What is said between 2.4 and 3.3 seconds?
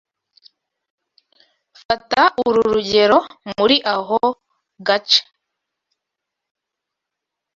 uru rugero